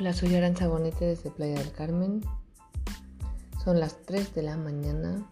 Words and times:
Hola, 0.00 0.12
soy 0.12 0.32
Arancha 0.36 0.68
Bonete 0.68 1.06
desde 1.06 1.28
Playa 1.28 1.58
del 1.58 1.72
Carmen. 1.72 2.20
Son 3.64 3.80
las 3.80 4.00
3 4.02 4.32
de 4.32 4.42
la 4.44 4.56
mañana 4.56 5.28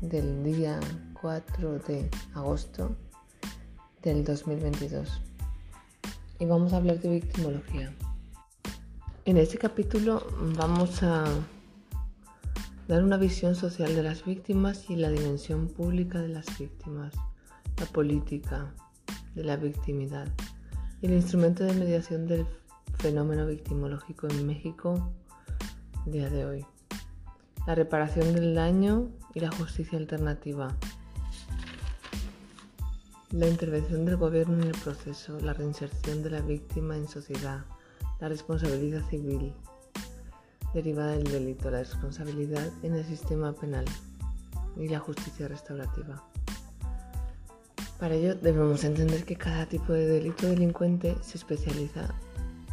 del 0.00 0.42
día 0.42 0.80
4 1.20 1.78
de 1.78 2.10
agosto 2.34 2.96
del 4.02 4.24
2022 4.24 5.08
y 6.40 6.46
vamos 6.46 6.72
a 6.72 6.78
hablar 6.78 6.98
de 6.98 7.10
victimología. 7.10 7.94
En 9.24 9.36
este 9.36 9.56
capítulo 9.56 10.26
vamos 10.56 11.04
a 11.04 11.24
dar 12.88 13.04
una 13.04 13.18
visión 13.18 13.54
social 13.54 13.94
de 13.94 14.02
las 14.02 14.24
víctimas 14.24 14.90
y 14.90 14.96
la 14.96 15.10
dimensión 15.10 15.68
pública 15.68 16.20
de 16.20 16.28
las 16.28 16.58
víctimas, 16.58 17.14
la 17.78 17.86
política 17.86 18.74
de 19.36 19.44
la 19.44 19.54
victimidad 19.54 20.26
y 21.00 21.06
el 21.06 21.12
instrumento 21.12 21.62
de 21.62 21.74
mediación 21.74 22.26
del 22.26 22.44
fenómeno 23.02 23.46
victimológico 23.46 24.28
en 24.28 24.46
México 24.46 25.12
día 26.06 26.30
de 26.30 26.44
hoy. 26.46 26.66
La 27.66 27.74
reparación 27.74 28.32
del 28.32 28.54
daño 28.54 29.08
y 29.34 29.40
la 29.40 29.50
justicia 29.50 29.98
alternativa. 29.98 30.68
La 33.32 33.48
intervención 33.48 34.04
del 34.04 34.18
gobierno 34.18 34.62
en 34.62 34.68
el 34.68 34.80
proceso, 34.80 35.40
la 35.40 35.52
reinserción 35.52 36.22
de 36.22 36.30
la 36.30 36.42
víctima 36.42 36.96
en 36.96 37.08
sociedad, 37.08 37.64
la 38.20 38.28
responsabilidad 38.28 39.02
civil 39.10 39.52
derivada 40.72 41.16
del 41.16 41.24
delito, 41.24 41.72
la 41.72 41.80
responsabilidad 41.80 42.70
en 42.84 42.94
el 42.94 43.04
sistema 43.04 43.52
penal 43.52 43.84
y 44.76 44.86
la 44.86 45.00
justicia 45.00 45.48
restaurativa. 45.48 46.22
Para 47.98 48.14
ello 48.14 48.36
debemos 48.36 48.84
entender 48.84 49.24
que 49.24 49.34
cada 49.34 49.66
tipo 49.66 49.92
de 49.92 50.06
delito 50.06 50.46
delincuente 50.46 51.16
se 51.20 51.36
especializa 51.36 52.14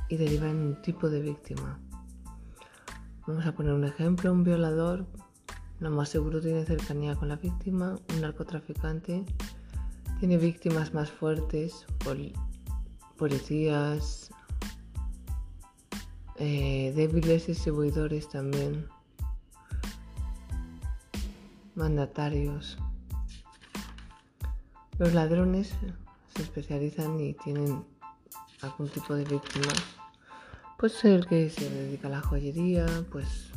y 0.09 0.17
deriva 0.17 0.49
en 0.49 0.57
un 0.57 0.81
tipo 0.81 1.09
de 1.09 1.21
víctima. 1.21 1.79
Vamos 3.25 3.45
a 3.45 3.53
poner 3.53 3.73
un 3.73 3.85
ejemplo, 3.85 4.33
un 4.33 4.43
violador, 4.43 5.05
lo 5.79 5.91
más 5.91 6.09
seguro 6.09 6.41
tiene 6.41 6.65
cercanía 6.65 7.15
con 7.15 7.29
la 7.29 7.35
víctima, 7.35 7.95
un 8.13 8.21
narcotraficante 8.21 9.25
tiene 10.19 10.37
víctimas 10.37 10.93
más 10.93 11.09
fuertes, 11.09 11.85
policías, 13.17 14.29
eh, 16.35 16.91
débiles 16.93 17.47
distribuidores 17.47 18.27
también, 18.27 18.85
mandatarios. 21.75 22.77
Los 24.97 25.13
ladrones 25.13 25.73
se 26.35 26.41
especializan 26.41 27.17
y 27.21 27.33
tienen 27.35 27.85
algún 28.61 28.89
tipo 28.89 29.15
de 29.15 29.23
víctima 29.23 29.71
pues 30.79 31.03
el 31.03 31.27
que 31.27 31.49
se 31.49 31.69
dedica 31.69 32.07
a 32.07 32.11
la 32.11 32.21
joyería, 32.21 32.85
pues 33.11 33.51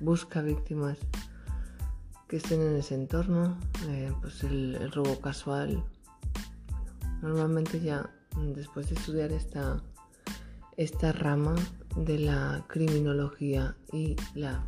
busca 0.00 0.42
víctimas 0.42 0.98
que 2.28 2.36
estén 2.36 2.60
en 2.60 2.76
ese 2.76 2.96
entorno, 2.96 3.58
eh, 3.88 4.12
pues 4.20 4.44
el, 4.44 4.92
robo 4.92 5.18
casual. 5.20 5.82
Normalmente 7.22 7.80
ya 7.80 8.10
después 8.54 8.90
de 8.90 8.96
estudiar 8.96 9.32
esta, 9.32 9.82
esta 10.76 11.12
rama 11.12 11.54
de 11.96 12.18
la 12.18 12.62
criminología 12.68 13.74
y 13.90 14.14
la 14.34 14.62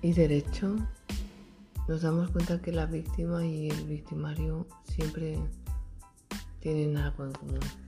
y 0.00 0.12
derecho, 0.14 0.76
nos 1.86 2.00
damos 2.00 2.30
cuenta 2.30 2.62
que 2.62 2.72
la 2.72 2.86
víctima 2.86 3.44
y 3.44 3.68
el 3.68 3.84
victimario 3.84 4.66
siempre 4.84 5.38
tienen 6.60 6.96
algo 6.96 7.26
en 7.26 7.32
común 7.32 7.83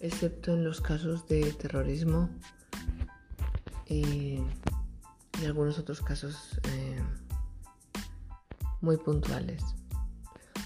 excepto 0.00 0.54
en 0.54 0.64
los 0.64 0.80
casos 0.80 1.26
de 1.28 1.52
terrorismo 1.52 2.28
y, 3.86 4.38
algunos 5.44 5.78
otros 5.78 6.00
casos 6.00 6.58
eh, 6.62 7.02
muy 8.80 8.96
puntuales. 8.96 9.62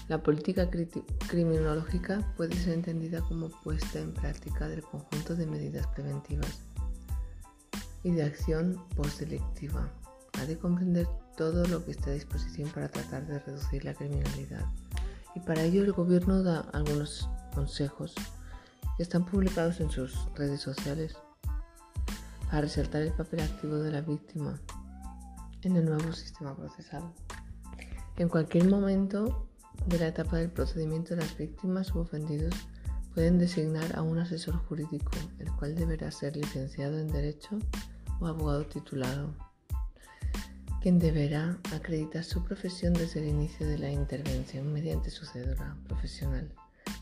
La 0.07 0.23
política 0.23 0.69
criminológica 1.27 2.33
puede 2.37 2.55
ser 2.55 2.73
entendida 2.73 3.21
como 3.21 3.49
puesta 3.49 3.99
en 3.99 4.13
práctica 4.13 4.67
del 4.67 4.81
conjunto 4.81 5.35
de 5.35 5.45
medidas 5.45 5.85
preventivas 5.87 6.61
y 8.03 8.11
de 8.11 8.23
acción 8.23 8.81
postdelictiva. 8.95 9.91
Ha 10.39 10.45
de 10.45 10.57
comprender 10.57 11.07
todo 11.35 11.65
lo 11.67 11.83
que 11.83 11.91
está 11.91 12.11
a 12.11 12.13
disposición 12.13 12.69
para 12.69 12.87
tratar 12.87 13.27
de 13.27 13.39
reducir 13.39 13.85
la 13.85 13.93
criminalidad. 13.93 14.65
Y 15.35 15.41
para 15.41 15.63
ello 15.63 15.83
el 15.83 15.91
gobierno 15.91 16.41
da 16.41 16.61
algunos 16.73 17.29
consejos 17.53 18.15
están 19.03 19.25
publicados 19.25 19.79
en 19.79 19.89
sus 19.89 20.27
redes 20.35 20.61
sociales 20.61 21.15
para 22.45 22.61
resaltar 22.61 23.01
el 23.01 23.13
papel 23.13 23.41
activo 23.41 23.77
de 23.77 23.91
la 23.91 24.01
víctima 24.01 24.59
en 25.61 25.75
el 25.75 25.85
nuevo 25.85 26.11
sistema 26.13 26.55
procesal. 26.55 27.03
En 28.17 28.27
cualquier 28.27 28.67
momento 28.67 29.47
de 29.85 29.99
la 29.99 30.07
etapa 30.07 30.37
del 30.37 30.51
procedimiento, 30.51 31.15
las 31.15 31.37
víctimas 31.37 31.93
u 31.95 31.99
ofendidos 31.99 32.53
pueden 33.13 33.37
designar 33.37 33.95
a 33.95 34.01
un 34.01 34.19
asesor 34.19 34.55
jurídico, 34.65 35.11
el 35.39 35.51
cual 35.53 35.75
deberá 35.75 36.11
ser 36.11 36.35
licenciado 36.35 36.99
en 36.99 37.07
Derecho 37.07 37.57
o 38.19 38.27
abogado 38.27 38.65
titulado, 38.65 39.33
quien 40.81 40.99
deberá 40.99 41.57
acreditar 41.73 42.23
su 42.23 42.43
profesión 42.43 42.93
desde 42.93 43.21
el 43.21 43.27
inicio 43.27 43.67
de 43.67 43.77
la 43.77 43.91
intervención 43.91 44.71
mediante 44.71 45.09
su 45.09 45.25
cédula 45.25 45.77
profesional. 45.87 46.53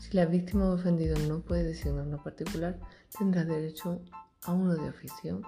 Si 0.08 0.16
la 0.16 0.24
víctima 0.24 0.70
o 0.70 0.72
ofendido 0.72 1.18
no 1.28 1.40
puede 1.40 1.64
designar 1.64 2.06
uno 2.06 2.22
particular, 2.22 2.80
tendrá 3.18 3.44
derecho 3.44 4.00
a 4.44 4.54
uno 4.54 4.74
de 4.74 4.88
oficio 4.88 5.42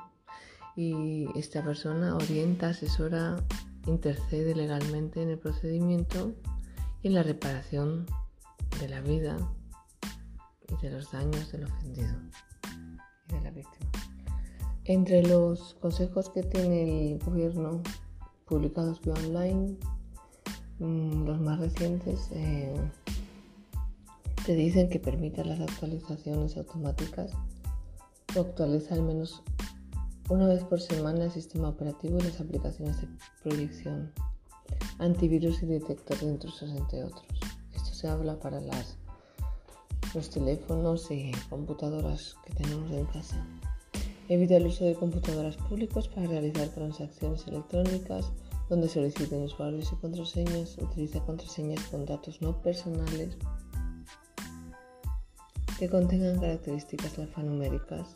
y 0.76 1.26
esta 1.34 1.65
persona 1.65 2.15
orienta, 2.15 2.69
asesora, 2.69 3.37
intercede 3.87 4.54
legalmente 4.54 5.22
en 5.22 5.31
el 5.31 5.38
procedimiento 5.38 6.34
y 7.00 7.09
en 7.09 7.15
la 7.15 7.22
reparación 7.22 8.04
de 8.81 8.88
la 8.91 9.00
vida 9.00 9.38
y 10.69 10.77
de 10.82 10.91
los 10.91 11.10
daños 11.10 11.50
del 11.53 11.65
ofendido 11.65 12.12
y 13.28 13.32
de 13.32 13.41
la 13.41 13.50
víctima. 13.53 13.91
Entre 14.84 15.22
los 15.22 15.72
consejos 15.81 16.28
que 16.28 16.42
tiene 16.42 17.12
el 17.12 17.19
gobierno 17.19 17.82
publicados 18.44 19.00
vía 19.00 19.15
online, 19.15 19.78
mm, 20.81 21.25
los 21.25 21.41
más 21.41 21.59
recientes, 21.60 22.28
eh, 22.32 22.75
te 24.50 24.56
dicen 24.56 24.88
que 24.88 24.98
permite 24.98 25.44
las 25.44 25.60
actualizaciones 25.60 26.56
automáticas 26.56 27.30
o 28.36 28.40
actualiza 28.40 28.96
al 28.96 29.02
menos 29.02 29.44
una 30.28 30.48
vez 30.48 30.64
por 30.64 30.80
semana 30.80 31.26
el 31.26 31.30
sistema 31.30 31.68
operativo 31.68 32.18
y 32.18 32.22
las 32.22 32.40
aplicaciones 32.40 33.00
de 33.00 33.06
proyección, 33.44 34.12
antivirus 34.98 35.62
y 35.62 35.66
detector 35.66 36.18
de 36.18 36.26
intrusos, 36.26 36.68
entre 36.70 37.04
otros. 37.04 37.28
Esto 37.72 37.94
se 37.94 38.08
habla 38.08 38.40
para 38.40 38.60
las, 38.60 38.96
los 40.14 40.30
teléfonos 40.30 41.08
y 41.12 41.30
computadoras 41.48 42.34
que 42.44 42.52
tenemos 42.52 42.90
en 42.90 43.04
casa. 43.04 43.46
Evita 44.28 44.56
el 44.56 44.66
uso 44.66 44.84
de 44.84 44.96
computadoras 44.96 45.58
públicas 45.58 46.08
para 46.08 46.26
realizar 46.26 46.66
transacciones 46.70 47.46
electrónicas 47.46 48.32
donde 48.68 48.88
soliciten 48.88 49.44
usuarios 49.44 49.92
y 49.92 49.96
contraseñas. 49.96 50.76
Utiliza 50.78 51.20
contraseñas 51.20 51.84
con 51.84 52.04
datos 52.04 52.42
no 52.42 52.60
personales 52.62 53.36
que 55.80 55.88
contengan 55.88 56.38
características 56.38 57.18
alfanuméricas 57.18 58.06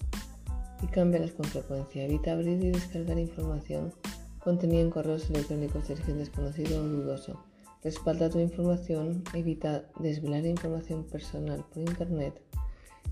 y 0.82 0.86
cámbialas 0.88 1.32
con 1.32 1.46
frecuencia. 1.46 2.04
Evita 2.04 2.32
abrir 2.32 2.62
y 2.62 2.70
descargar 2.70 3.18
información 3.18 3.90
contenida 4.38 4.82
en 4.82 4.90
correos 4.90 5.30
electrónicos 5.30 5.88
de 5.88 5.94
origen 5.94 6.18
desconocido 6.18 6.82
o 6.82 6.86
dudoso. 6.86 7.42
Respalda 7.82 8.28
tu 8.28 8.38
información, 8.38 9.24
evita 9.32 9.90
desvelar 9.98 10.44
información 10.44 11.04
personal 11.04 11.64
por 11.72 11.78
Internet. 11.78 12.38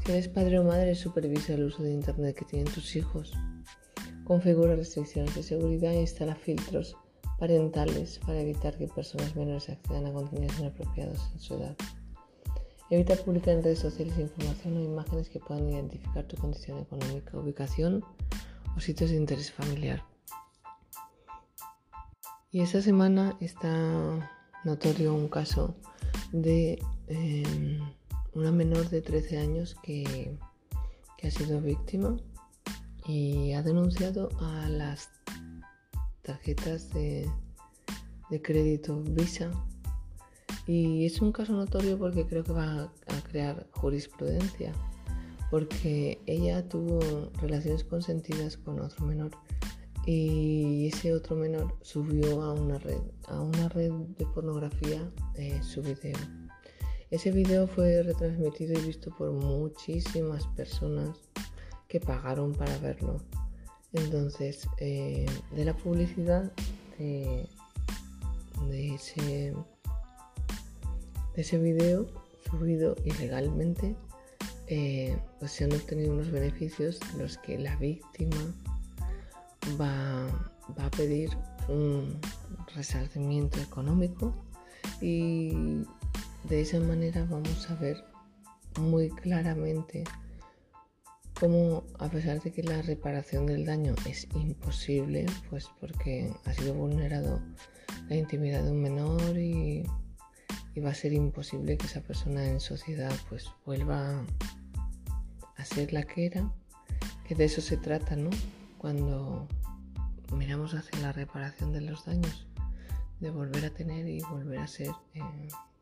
Si 0.05 0.13
eres 0.13 0.29
padre 0.29 0.59
o 0.59 0.65
madre, 0.65 0.95
supervisa 0.97 1.55
el 1.55 1.65
uso 1.65 1.83
de 1.83 1.93
Internet 1.93 2.37
que 2.37 2.45
tienen 2.45 2.71
tus 2.71 2.95
hijos. 2.95 3.33
Configura 4.25 4.77
restricciones 4.77 5.35
de 5.35 5.43
seguridad 5.43 5.95
e 5.95 6.03
instala 6.03 6.35
filtros 6.35 6.95
parentales 7.39 8.21
para 8.27 8.41
evitar 8.41 8.77
que 8.77 8.87
personas 8.87 9.35
menores 9.35 9.71
accedan 9.71 10.05
a 10.05 10.13
contenidos 10.13 10.61
inapropiados 10.61 11.31
en 11.33 11.41
su 11.41 11.55
edad. 11.55 11.77
Evita 12.93 13.17
publicar 13.17 13.55
en 13.55 13.63
redes 13.63 13.79
sociales 13.79 14.19
información 14.19 14.77
o 14.77 14.83
imágenes 14.83 15.31
que 15.31 15.41
puedan 15.41 15.67
identificar 15.67 16.27
tu 16.27 16.37
condición 16.37 16.79
económica, 16.79 17.39
ubicación 17.39 18.05
o 18.77 18.81
sitios 18.81 19.09
de 19.09 19.17
interés 19.17 19.51
familiar. 19.51 20.05
Y 22.51 22.61
esta 22.61 22.83
semana 22.83 23.35
está 23.41 23.73
notorio 24.65 25.15
un 25.15 25.29
caso 25.29 25.75
de 26.33 26.83
em, 27.07 27.81
una 28.35 28.53
menor 28.53 28.91
de 28.91 29.01
13 29.01 29.39
años 29.39 29.75
que, 29.83 30.37
ha 31.25 31.31
sido 31.31 31.63
víctima 31.63 32.19
y 33.07 33.53
ha 33.53 33.63
denunciado 33.63 34.29
a 34.39 34.69
las 34.69 35.09
tarjetas 36.21 36.93
de, 36.93 37.27
de 38.29 38.43
crédito 38.43 39.03
Visa 39.03 39.51
y 40.67 41.07
es 41.07 41.21
un 41.21 41.33
caso 41.33 41.53
notorio 41.53 41.99
porque 41.99 42.27
creo 42.27 42.45
que 42.45 42.53
va 42.53 42.93
a 43.07 43.21
crear 43.31 43.67
jurisprudencia, 43.73 44.73
porque 45.51 46.21
ella 46.27 46.69
tuvo 46.69 47.01
relaciones 47.41 47.85
consentidas 47.85 48.57
con 48.57 48.81
otro 48.81 49.07
menor 49.07 49.31
y 50.07 50.89
ese 50.89 51.13
otro 51.15 51.37
menor 51.37 51.77
subió 51.83 52.43
a 52.43 52.53
una 52.53 52.79
red, 52.79 53.01
a 53.29 53.41
una 53.41 53.69
red 53.69 53.93
de 54.19 54.27
pornografía 54.27 55.09
eh, 55.35 55.61
su 55.63 55.83
video. 55.83 56.19
Ese 57.11 57.31
video 57.31 57.67
fue 57.67 58.03
retransmitido 58.03 58.73
y 58.81 58.87
visto 58.87 59.15
por 59.17 59.33
muchísimas 59.33 60.47
personas 60.49 61.11
que 61.87 62.01
pagaron 62.01 62.53
para 62.55 62.77
verlo. 62.79 63.19
Entonces, 63.93 64.67
eh, 64.79 65.27
de 65.55 65.65
la 65.65 65.77
publicidad 65.77 66.51
de, 66.99 67.47
ese, 68.95 69.55
de 71.35 71.43
ese 71.43 71.59
video 71.59 72.07
subido 72.51 72.97
ilegalmente, 73.05 73.97
eh, 74.67 75.17
pues 75.39 75.53
se 75.53 75.65
han 75.65 75.73
obtenido 75.73 76.13
unos 76.13 76.31
beneficios 76.31 76.99
los 77.17 77.39
que 77.39 77.59
la 77.59 77.77
víctima 77.77 78.55
va, 79.81 80.27
va 80.79 80.87
a 80.87 80.91
pedir 80.91 81.31
un 81.69 82.19
resarcimiento 82.75 83.61
económico. 83.61 84.35
Y 85.01 85.85
de 86.49 86.61
esa 86.61 86.81
manera 86.81 87.27
vamos 87.29 87.71
a 87.71 87.75
ver 87.77 88.05
muy 88.81 89.11
claramente 89.11 90.05
cómo 91.39 91.85
a 91.99 92.09
pesar 92.09 92.41
de 92.41 92.53
que 92.53 92.63
la 92.63 92.83
reparación 92.83 93.47
del 93.47 93.67
daño 93.67 93.95
es 94.09 94.29
imposible, 94.35 95.27
pues 95.51 95.69
porque 95.81 96.33
ha 96.45 96.53
sido 96.53 96.75
vulnerado 96.75 97.41
la 98.09 98.17
intimidad 98.17 98.63
de 98.63 98.71
un 98.71 98.81
menor 98.81 99.37
y, 99.37 99.85
va 100.81 100.91
a 100.91 100.95
ser 100.95 101.13
imposible 101.13 101.77
que 101.77 101.87
esa 101.87 102.01
persona 102.01 102.47
en 102.47 102.61
sociedad 102.61 103.13
pues 103.29 103.51
vuelva 103.67 104.25
a 105.57 105.65
ser 105.65 105.93
la 105.93 106.03
que 106.03 106.27
era, 106.27 106.51
que 107.27 107.35
de 107.35 107.45
eso 107.45 107.61
se 107.61 107.77
trata, 107.77 108.17
¿no? 108.17 108.31
Cuando 108.79 109.49
miramos 110.37 110.75
hacia 110.75 110.99
la 111.01 111.13
reparación 111.13 111.73
de 111.73 111.83
los 111.83 112.05
daños, 112.05 112.47
de 113.21 113.31
volver 113.31 113.65
a 113.65 113.71
tener 113.71 114.09
y 114.09 114.21
volver 114.23 114.59
a 114.59 114.67
ser, 114.67 114.91
eh, 115.15 115.23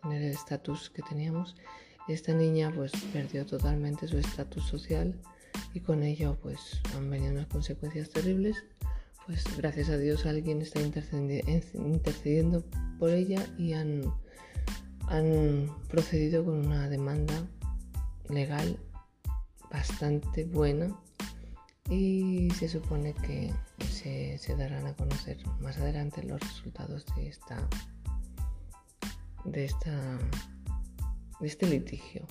tener 0.02 0.22
el 0.22 0.32
estatus 0.32 0.90
que 0.90 1.02
teníamos. 1.02 1.56
Esta 2.08 2.34
niña 2.34 2.72
pues 2.74 2.92
perdió 3.12 3.46
totalmente 3.46 4.08
su 4.08 4.18
estatus 4.18 4.64
social 4.64 5.18
y 5.72 5.80
con 5.80 6.02
ello 6.02 6.36
pues 6.42 6.80
han 6.96 7.08
venido 7.08 7.32
unas 7.32 7.46
consecuencias 7.46 8.10
terribles. 8.10 8.62
Pues 9.26 9.44
gracias 9.56 9.88
a 9.90 9.96
Dios 9.96 10.26
alguien 10.26 10.60
está 10.60 10.80
intercediendo 10.80 12.64
por 12.98 13.10
ella 13.10 13.46
y 13.56 13.74
han, 13.74 14.02
han 15.10 15.68
procedido 15.88 16.44
con 16.44 16.66
una 16.66 16.88
demanda 16.88 17.34
legal 18.28 18.78
bastante 19.70 20.44
buena 20.44 20.96
y 21.90 22.48
se 22.52 22.68
supone 22.68 23.12
que 23.14 23.52
se, 23.90 24.38
darán 24.56 24.86
a 24.86 24.94
conocer 24.94 25.38
más 25.60 25.76
adelante 25.78 26.22
los 26.22 26.40
resultados 26.40 27.04
de 27.16 27.28
esta 27.28 27.68
de 29.44 29.64
esta 29.64 30.18
de 31.40 31.46
este 31.46 31.66
litigio. 31.66 32.26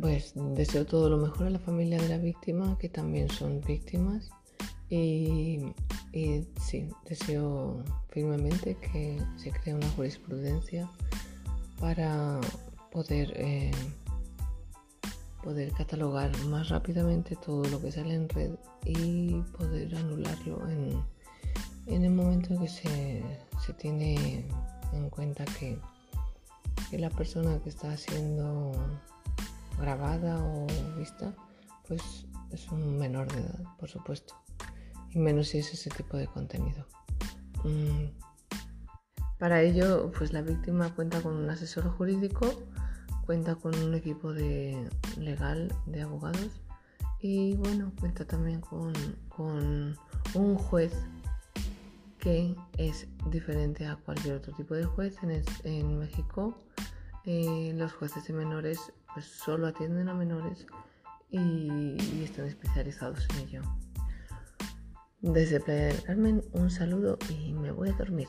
Pues 0.00 0.32
deseo 0.34 0.86
todo 0.86 1.10
lo 1.10 1.18
mejor 1.18 1.48
a 1.48 1.50
la 1.50 1.58
familia 1.58 2.00
de 2.00 2.08
la 2.08 2.18
víctima, 2.18 2.78
que 2.78 2.88
también 2.88 3.28
son 3.28 3.60
víctimas. 3.60 4.30
Y, 4.88 5.60
sí, 6.60 6.88
deseo 7.08 7.82
firmemente 8.10 8.76
que 8.76 9.20
se 9.36 9.50
cree 9.50 9.74
una 9.74 9.88
jurisprudencia 9.90 10.88
para 11.80 12.40
poder 12.92 13.32
eh, 13.34 13.72
poder 15.42 15.72
catalogar 15.72 16.30
más 16.46 16.68
rápidamente 16.68 17.36
todo 17.36 17.64
lo 17.64 17.80
que 17.80 17.90
sale 17.90 18.14
en 18.14 18.28
red 18.28 18.52
y 18.84 19.40
poder 19.58 19.94
anularlo 19.96 20.68
en, 20.68 21.02
el 21.86 22.10
momento 22.10 22.58
que 22.60 22.68
se, 22.68 23.22
tiene 23.76 24.46
en 24.92 25.10
cuenta 25.10 25.44
que, 25.44 25.78
que, 26.90 26.98
la 26.98 27.10
persona 27.10 27.60
que 27.62 27.68
está 27.68 27.94
siendo 27.96 28.72
grabada 29.78 30.42
o 30.42 30.66
vista 30.96 31.34
pues 31.86 32.26
es 32.52 32.70
un 32.70 32.96
menor 32.96 33.30
de 33.32 33.40
edad, 33.40 33.64
por 33.78 33.90
supuesto. 33.90 34.43
Menos 35.14 35.48
si 35.48 35.58
es 35.58 35.72
ese 35.72 35.90
tipo 35.90 36.16
de 36.16 36.26
contenido. 36.26 36.86
Mm. 37.64 38.06
Para 39.38 39.62
ello, 39.62 40.10
pues 40.16 40.32
la 40.32 40.42
víctima 40.42 40.94
cuenta 40.94 41.20
con 41.20 41.36
un 41.36 41.50
asesor 41.50 41.88
jurídico 41.88 42.52
cuenta 43.24 43.54
con 43.54 43.74
un 43.76 43.94
equipo 43.94 44.32
de 44.32 44.88
legal 45.18 45.72
de 45.86 46.02
abogados 46.02 46.60
y 47.20 47.56
bueno, 47.56 47.92
cuenta 47.98 48.26
también 48.26 48.60
con, 48.60 48.92
un 50.34 50.54
juez 50.56 50.92
que 52.18 52.54
es 52.76 53.06
diferente 53.30 53.86
a 53.86 53.96
cualquier 53.96 54.36
otro 54.36 54.52
tipo 54.54 54.74
de 54.74 54.84
juez. 54.84 55.16
En, 55.64 55.98
México 55.98 56.58
eh, 57.24 57.72
los 57.74 57.92
jueces 57.94 58.26
de 58.26 58.34
menores 58.34 58.92
pues 59.12 59.24
solo 59.24 59.66
atienden 59.66 60.08
a 60.08 60.14
menores 60.14 60.66
y, 61.30 61.96
están 62.22 62.46
especializados 62.46 63.26
en 63.30 63.48
ello. 63.48 63.62
Desde 65.24 65.58
Playa 65.58 65.86
del 65.86 66.02
Carmen 66.02 66.42
un 66.52 66.70
saludo 66.70 67.18
y 67.30 67.54
me 67.54 67.72
voy 67.72 67.88
a 67.88 67.92
dormir. 67.92 68.28